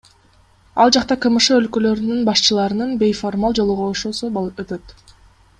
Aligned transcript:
Ал 0.83 0.93
жакта 0.95 1.17
КМШ 1.25 1.49
өлкөлөрүнүн 1.57 2.25
башчыларынын 2.31 2.97
бейформал 3.05 3.59
жолугушуусу 3.61 4.35
өтөт. 4.65 4.99